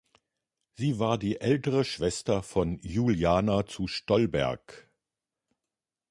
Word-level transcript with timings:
Sie 0.73 0.97
war 0.97 1.19
die 1.19 1.39
ältere 1.39 1.85
Schwester 1.85 2.41
von 2.41 2.79
Juliana 2.81 3.67
zu 3.67 3.85
Stolberg. 3.85 4.89